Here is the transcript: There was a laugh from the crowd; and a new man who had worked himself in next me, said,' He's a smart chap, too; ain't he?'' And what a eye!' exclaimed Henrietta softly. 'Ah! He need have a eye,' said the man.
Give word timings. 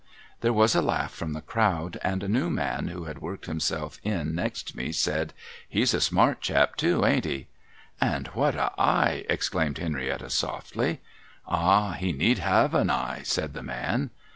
There 0.39 0.51
was 0.51 0.73
a 0.73 0.81
laugh 0.81 1.13
from 1.13 1.33
the 1.33 1.43
crowd; 1.43 1.99
and 2.03 2.23
a 2.23 2.27
new 2.27 2.49
man 2.49 2.87
who 2.87 3.03
had 3.03 3.21
worked 3.21 3.45
himself 3.45 3.99
in 4.03 4.33
next 4.33 4.75
me, 4.75 4.91
said,' 4.91 5.31
He's 5.69 5.93
a 5.93 6.01
smart 6.01 6.41
chap, 6.41 6.75
too; 6.75 7.05
ain't 7.05 7.25
he?'' 7.25 7.45
And 8.01 8.25
what 8.29 8.55
a 8.55 8.71
eye!' 8.81 9.25
exclaimed 9.29 9.77
Henrietta 9.77 10.31
softly. 10.31 11.01
'Ah! 11.47 11.91
He 11.91 12.13
need 12.13 12.39
have 12.39 12.73
a 12.73 12.79
eye,' 12.91 13.21
said 13.23 13.53
the 13.53 13.61
man. 13.61 14.09